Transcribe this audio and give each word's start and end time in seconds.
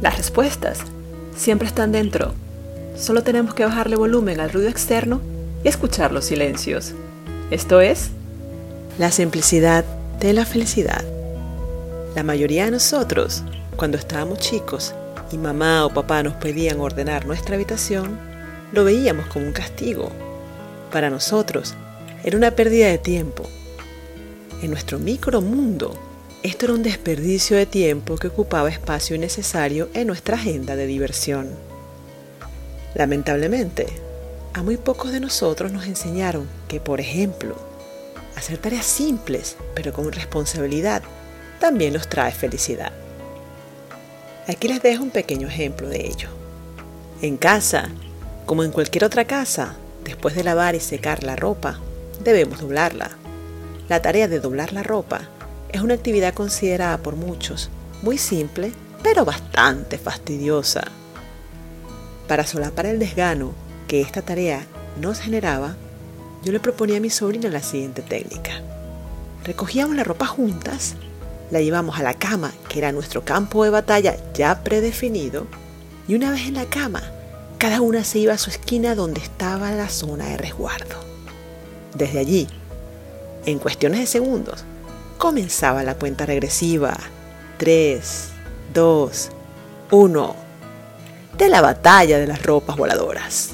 Las 0.00 0.16
respuestas 0.16 0.78
siempre 1.36 1.66
están 1.66 1.90
dentro. 1.90 2.32
Solo 2.96 3.22
tenemos 3.22 3.54
que 3.54 3.64
bajarle 3.64 3.96
volumen 3.96 4.38
al 4.38 4.50
ruido 4.50 4.68
externo 4.68 5.20
y 5.64 5.68
escuchar 5.68 6.12
los 6.12 6.26
silencios. 6.26 6.94
Esto 7.50 7.80
es 7.80 8.10
la 8.98 9.10
simplicidad 9.10 9.84
de 10.20 10.32
la 10.32 10.44
felicidad. 10.44 11.04
La 12.14 12.22
mayoría 12.22 12.66
de 12.66 12.70
nosotros, 12.70 13.42
cuando 13.76 13.96
estábamos 13.98 14.38
chicos 14.38 14.94
y 15.32 15.38
mamá 15.38 15.84
o 15.84 15.90
papá 15.92 16.22
nos 16.22 16.34
pedían 16.34 16.80
ordenar 16.80 17.26
nuestra 17.26 17.56
habitación, 17.56 18.18
lo 18.72 18.84
veíamos 18.84 19.26
como 19.26 19.46
un 19.46 19.52
castigo. 19.52 20.10
Para 20.92 21.10
nosotros, 21.10 21.74
era 22.22 22.36
una 22.36 22.52
pérdida 22.52 22.86
de 22.86 22.98
tiempo. 22.98 23.44
En 24.62 24.70
nuestro 24.70 24.98
micromundo, 24.98 26.07
esto 26.42 26.66
era 26.66 26.74
un 26.74 26.84
desperdicio 26.84 27.56
de 27.56 27.66
tiempo 27.66 28.16
que 28.16 28.28
ocupaba 28.28 28.68
espacio 28.68 29.16
innecesario 29.16 29.88
en 29.92 30.06
nuestra 30.06 30.36
agenda 30.36 30.76
de 30.76 30.86
diversión. 30.86 31.48
Lamentablemente, 32.94 33.86
a 34.54 34.62
muy 34.62 34.76
pocos 34.76 35.10
de 35.10 35.18
nosotros 35.18 35.72
nos 35.72 35.86
enseñaron 35.86 36.48
que, 36.68 36.78
por 36.80 37.00
ejemplo, 37.00 37.56
hacer 38.36 38.58
tareas 38.58 38.86
simples 38.86 39.56
pero 39.74 39.92
con 39.92 40.12
responsabilidad 40.12 41.02
también 41.58 41.94
nos 41.94 42.08
trae 42.08 42.30
felicidad. 42.30 42.92
Aquí 44.46 44.68
les 44.68 44.80
dejo 44.80 45.02
un 45.02 45.10
pequeño 45.10 45.48
ejemplo 45.48 45.88
de 45.88 46.06
ello. 46.06 46.28
En 47.20 47.36
casa, 47.36 47.88
como 48.46 48.62
en 48.62 48.70
cualquier 48.70 49.04
otra 49.04 49.24
casa, 49.24 49.74
después 50.04 50.36
de 50.36 50.44
lavar 50.44 50.76
y 50.76 50.80
secar 50.80 51.24
la 51.24 51.34
ropa, 51.34 51.80
debemos 52.22 52.60
doblarla. 52.60 53.10
La 53.88 54.00
tarea 54.02 54.28
de 54.28 54.38
doblar 54.38 54.72
la 54.72 54.84
ropa 54.84 55.28
es 55.70 55.80
una 55.80 55.94
actividad 55.94 56.34
considerada 56.34 56.98
por 56.98 57.16
muchos 57.16 57.70
muy 58.02 58.18
simple, 58.18 58.72
pero 59.02 59.24
bastante 59.24 59.98
fastidiosa. 59.98 60.84
Para 62.26 62.46
solapar 62.46 62.86
el 62.86 62.98
desgano 62.98 63.52
que 63.86 64.00
esta 64.00 64.22
tarea 64.22 64.66
nos 65.00 65.20
generaba, 65.20 65.76
yo 66.44 66.52
le 66.52 66.60
proponía 66.60 66.98
a 66.98 67.00
mi 67.00 67.10
sobrina 67.10 67.48
la 67.48 67.62
siguiente 67.62 68.02
técnica. 68.02 68.62
Recogíamos 69.44 69.96
la 69.96 70.04
ropa 70.04 70.26
juntas, 70.26 70.94
la 71.50 71.60
llevamos 71.60 71.98
a 71.98 72.02
la 72.02 72.14
cama, 72.14 72.52
que 72.68 72.78
era 72.78 72.92
nuestro 72.92 73.24
campo 73.24 73.64
de 73.64 73.70
batalla 73.70 74.16
ya 74.34 74.62
predefinido, 74.62 75.46
y 76.06 76.14
una 76.14 76.30
vez 76.30 76.46
en 76.46 76.54
la 76.54 76.66
cama, 76.66 77.02
cada 77.58 77.80
una 77.80 78.04
se 78.04 78.18
iba 78.18 78.34
a 78.34 78.38
su 78.38 78.50
esquina 78.50 78.94
donde 78.94 79.20
estaba 79.20 79.72
la 79.72 79.88
zona 79.88 80.26
de 80.26 80.36
resguardo. 80.36 80.96
Desde 81.94 82.18
allí, 82.18 82.46
en 83.46 83.58
cuestiones 83.58 84.00
de 84.00 84.06
segundos, 84.06 84.64
comenzaba 85.18 85.82
la 85.82 85.96
cuenta 85.96 86.24
regresiva. 86.24 86.96
3, 87.58 88.28
2, 88.72 89.30
1. 89.90 90.36
De 91.36 91.48
la 91.48 91.60
batalla 91.60 92.18
de 92.18 92.26
las 92.26 92.42
ropas 92.42 92.76
voladoras. 92.76 93.50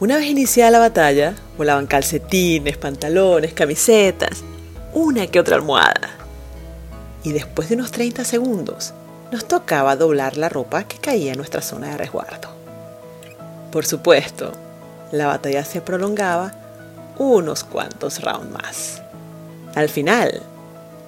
Una 0.00 0.16
vez 0.16 0.26
iniciada 0.26 0.70
la 0.70 0.78
batalla, 0.78 1.34
volaban 1.56 1.88
calcetines, 1.88 2.76
pantalones, 2.76 3.52
camisetas, 3.52 4.44
una 4.94 5.26
que 5.26 5.40
otra 5.40 5.56
almohada. 5.56 6.10
Y 7.24 7.32
después 7.32 7.68
de 7.68 7.74
unos 7.74 7.90
30 7.90 8.24
segundos, 8.24 8.94
nos 9.32 9.46
tocaba 9.46 9.96
doblar 9.96 10.36
la 10.36 10.48
ropa 10.48 10.84
que 10.84 10.98
caía 10.98 11.32
en 11.32 11.38
nuestra 11.38 11.60
zona 11.60 11.88
de 11.88 11.98
resguardo. 11.98 12.48
Por 13.72 13.84
supuesto, 13.84 14.52
la 15.10 15.26
batalla 15.26 15.64
se 15.64 15.80
prolongaba 15.80 16.54
unos 17.18 17.64
cuantos 17.64 18.22
rounds 18.22 18.52
más. 18.52 19.02
Al 19.74 19.88
final, 19.88 20.42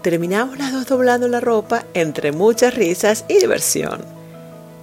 terminamos 0.03 0.59
las 0.59 0.73
dos 0.73 0.87
doblando 0.87 1.29
la 1.29 1.41
ropa 1.41 1.85
entre 1.95 2.33
muchas 2.33 2.75
risas 2.75 3.25
y 3.29 3.39
diversión. 3.39 4.03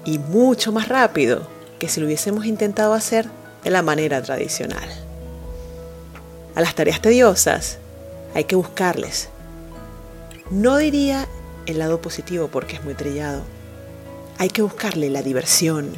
Y 0.05 0.19
mucho 0.19 0.71
más 0.71 0.87
rápido 0.87 1.41
que 1.79 1.89
si 1.89 1.99
lo 1.99 2.05
hubiésemos 2.05 2.45
intentado 2.45 2.93
hacer 2.93 3.27
de 3.63 3.69
la 3.69 3.81
manera 3.81 4.21
tradicional. 4.21 4.89
A 6.55 6.61
las 6.61 6.75
tareas 6.75 7.01
tediosas 7.01 7.77
hay 8.33 8.45
que 8.45 8.55
buscarles. 8.55 9.29
No 10.49 10.77
diría 10.77 11.27
el 11.65 11.79
lado 11.79 12.01
positivo 12.01 12.47
porque 12.47 12.77
es 12.77 12.83
muy 12.83 12.93
trillado. 12.93 13.41
Hay 14.37 14.49
que 14.49 14.61
buscarle 14.61 15.09
la 15.09 15.21
diversión. 15.21 15.91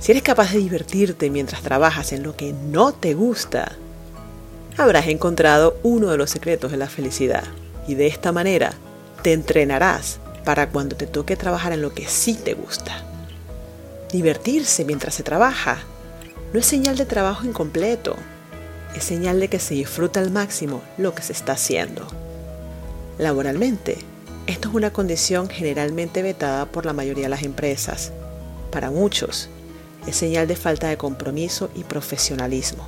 Si 0.00 0.12
eres 0.12 0.22
capaz 0.22 0.52
de 0.52 0.58
divertirte 0.58 1.30
mientras 1.30 1.62
trabajas 1.62 2.12
en 2.12 2.22
lo 2.22 2.36
que 2.36 2.52
no 2.52 2.92
te 2.92 3.14
gusta, 3.14 3.76
habrás 4.78 5.08
encontrado 5.08 5.76
uno 5.82 6.08
de 6.08 6.16
los 6.16 6.30
secretos 6.30 6.70
de 6.70 6.76
la 6.76 6.88
felicidad. 6.88 7.44
Y 7.86 7.94
de 7.94 8.06
esta 8.06 8.32
manera 8.32 8.72
te 9.22 9.32
entrenarás 9.32 10.20
para 10.44 10.70
cuando 10.70 10.96
te 10.96 11.06
toque 11.06 11.36
trabajar 11.36 11.72
en 11.72 11.82
lo 11.82 11.92
que 11.92 12.06
sí 12.06 12.34
te 12.34 12.54
gusta. 12.54 13.04
Divertirse 14.12 14.84
mientras 14.84 15.14
se 15.14 15.22
trabaja 15.22 15.78
no 16.52 16.60
es 16.60 16.66
señal 16.66 16.96
de 16.96 17.04
trabajo 17.04 17.44
incompleto, 17.44 18.16
es 18.96 19.04
señal 19.04 19.40
de 19.40 19.48
que 19.48 19.58
se 19.58 19.74
disfruta 19.74 20.20
al 20.20 20.30
máximo 20.30 20.80
lo 20.96 21.14
que 21.14 21.22
se 21.22 21.32
está 21.32 21.52
haciendo. 21.52 22.06
Laboralmente, 23.18 23.98
esto 24.46 24.68
es 24.68 24.74
una 24.74 24.92
condición 24.92 25.50
generalmente 25.50 26.22
vetada 26.22 26.66
por 26.66 26.86
la 26.86 26.94
mayoría 26.94 27.24
de 27.24 27.28
las 27.28 27.42
empresas. 27.42 28.12
Para 28.70 28.90
muchos, 28.90 29.50
es 30.06 30.16
señal 30.16 30.46
de 30.46 30.56
falta 30.56 30.88
de 30.88 30.96
compromiso 30.96 31.68
y 31.74 31.84
profesionalismo. 31.84 32.86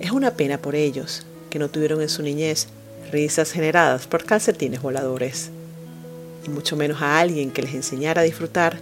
Es 0.00 0.12
una 0.12 0.32
pena 0.32 0.58
por 0.58 0.74
ellos 0.74 1.24
que 1.50 1.58
no 1.58 1.68
tuvieron 1.68 2.00
en 2.00 2.08
su 2.08 2.22
niñez 2.22 2.68
risas 3.10 3.50
generadas 3.50 4.06
por 4.06 4.24
calcetines 4.24 4.80
voladores, 4.80 5.50
y 6.46 6.50
mucho 6.50 6.76
menos 6.76 7.02
a 7.02 7.18
alguien 7.18 7.50
que 7.50 7.62
les 7.62 7.74
enseñara 7.74 8.20
a 8.20 8.24
disfrutar 8.24 8.78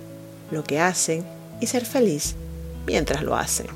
lo 0.50 0.62
que 0.64 0.80
hacen 0.80 1.24
y 1.60 1.66
ser 1.66 1.86
feliz 1.86 2.34
mientras 2.86 3.22
lo 3.22 3.34
hacen. 3.36 3.66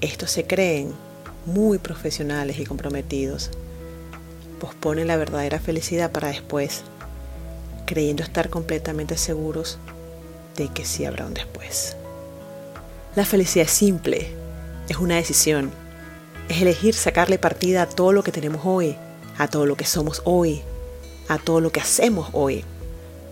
Estos 0.00 0.30
se 0.30 0.46
creen 0.46 0.92
muy 1.46 1.78
profesionales 1.78 2.58
y 2.58 2.66
comprometidos. 2.66 3.50
Posponen 4.60 5.06
la 5.06 5.16
verdadera 5.16 5.60
felicidad 5.60 6.10
para 6.10 6.28
después, 6.28 6.82
creyendo 7.86 8.22
estar 8.22 8.50
completamente 8.50 9.16
seguros 9.16 9.78
de 10.56 10.68
que 10.68 10.84
sí 10.84 11.04
habrá 11.04 11.26
un 11.26 11.34
después. 11.34 11.96
La 13.14 13.24
felicidad 13.24 13.66
es 13.66 13.72
simple, 13.72 14.28
es 14.88 14.98
una 14.98 15.16
decisión, 15.16 15.70
es 16.48 16.62
elegir 16.62 16.94
sacarle 16.94 17.38
partida 17.38 17.82
a 17.82 17.88
todo 17.88 18.12
lo 18.12 18.22
que 18.22 18.32
tenemos 18.32 18.62
hoy, 18.64 18.96
a 19.38 19.48
todo 19.48 19.66
lo 19.66 19.76
que 19.76 19.84
somos 19.84 20.22
hoy, 20.24 20.62
a 21.28 21.38
todo 21.38 21.60
lo 21.60 21.70
que 21.70 21.80
hacemos 21.80 22.28
hoy. 22.32 22.64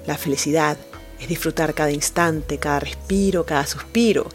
La 0.07 0.19
felicidad 0.19 0.77
es 1.21 1.29
disfrutar 1.29 1.75
cada 1.75 1.93
instante, 1.93 2.59
cada 2.59 2.81
respiro, 2.81 3.47
cada 3.47 3.67
suspiro. 3.67 4.27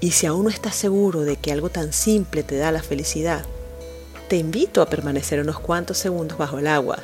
Y 0.00 0.12
si 0.12 0.26
aún 0.26 0.44
no 0.44 0.50
estás 0.50 0.74
seguro 0.74 1.22
de 1.22 1.36
que 1.36 1.52
algo 1.52 1.70
tan 1.70 1.92
simple 1.92 2.42
te 2.42 2.56
da 2.56 2.70
la 2.70 2.82
felicidad, 2.82 3.44
te 4.28 4.36
invito 4.36 4.82
a 4.82 4.86
permanecer 4.86 5.40
unos 5.40 5.58
cuantos 5.58 5.98
segundos 5.98 6.38
bajo 6.38 6.58
el 6.58 6.66
agua 6.66 6.98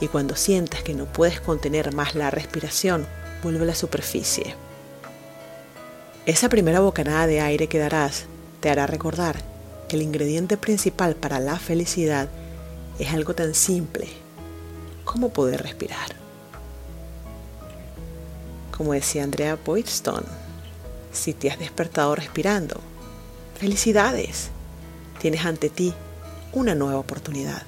y 0.00 0.08
cuando 0.08 0.34
sientas 0.34 0.82
que 0.82 0.94
no 0.94 1.04
puedes 1.04 1.40
contener 1.40 1.94
más 1.94 2.14
la 2.14 2.30
respiración, 2.30 3.06
vuelve 3.42 3.62
a 3.62 3.66
la 3.66 3.74
superficie. 3.74 4.56
Esa 6.26 6.48
primera 6.48 6.80
bocanada 6.80 7.26
de 7.26 7.40
aire 7.40 7.66
que 7.66 7.78
darás 7.78 8.26
te 8.60 8.70
hará 8.70 8.86
recordar 8.86 9.36
que 9.88 9.96
el 9.96 10.02
ingrediente 10.02 10.56
principal 10.56 11.16
para 11.16 11.40
la 11.40 11.58
felicidad 11.58 12.28
es 12.98 13.12
algo 13.12 13.34
tan 13.34 13.54
simple 13.54 14.08
como 15.04 15.30
poder 15.30 15.62
respirar 15.62 16.20
como 18.80 18.94
decía 18.94 19.24
Andrea 19.24 19.58
Boydstone, 19.62 20.24
si 21.12 21.34
te 21.34 21.50
has 21.50 21.58
despertado 21.58 22.14
respirando, 22.14 22.80
felicidades, 23.58 24.48
tienes 25.20 25.44
ante 25.44 25.68
ti 25.68 25.92
una 26.54 26.74
nueva 26.74 26.98
oportunidad. 26.98 27.62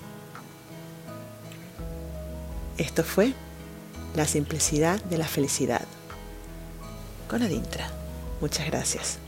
Esto 2.78 3.04
fue 3.04 3.34
La 4.16 4.26
simplicidad 4.26 5.04
de 5.04 5.18
la 5.18 5.26
felicidad 5.26 5.84
con 7.28 7.42
Adintra. 7.42 8.01
Muchas 8.42 8.66
gracias. 8.66 9.21